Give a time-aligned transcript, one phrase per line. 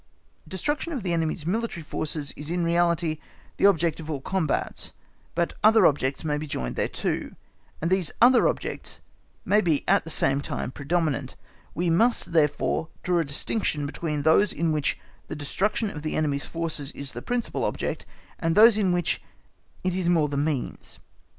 [0.47, 3.19] Destruction of the enemy's military forces is in reality
[3.57, 4.93] the object of all combats;
[5.35, 7.35] but other objects may be joined thereto,
[7.83, 8.99] and these other objects
[9.45, 11.35] may be at the same time predominant;
[11.75, 16.47] we must therefore draw a distinction between those in which the destruction of the enemy's
[16.47, 18.03] forces is the principal object,
[18.39, 19.21] and those in which
[19.83, 20.97] it is more the means.